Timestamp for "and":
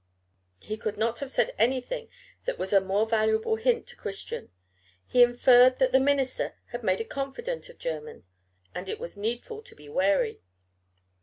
8.73-8.89